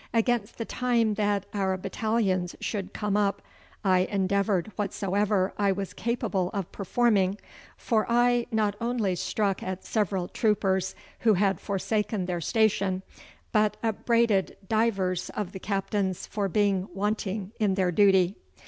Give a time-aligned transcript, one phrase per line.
[0.15, 3.43] Against the time that our battalions should come up,
[3.85, 7.37] I endeavoured whatsoever I was capable of performing,
[7.77, 13.03] for I not only struck at several troopers who had forsaken their station,
[13.51, 18.37] but upbraided divers of the captains for being wanting in their duty.